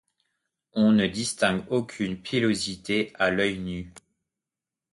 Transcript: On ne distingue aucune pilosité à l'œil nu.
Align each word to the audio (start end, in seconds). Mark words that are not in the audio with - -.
On 0.73 0.93
ne 0.93 1.05
distingue 1.05 1.63
aucune 1.69 2.19
pilosité 2.19 3.11
à 3.19 3.29
l'œil 3.29 3.59
nu. 3.59 3.93